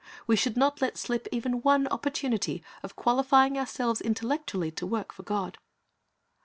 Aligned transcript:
We 0.25 0.35
should 0.35 0.57
not 0.57 0.81
let 0.81 0.97
slip 0.97 1.27
even 1.31 1.61
one 1.61 1.85
opportunity 1.89 2.63
of 2.81 2.95
qualifying 2.95 3.55
ourselves 3.55 4.01
intellectually 4.01 4.71
to 4.71 4.87
work 4.87 5.13
for 5.13 5.21
God. 5.21 5.59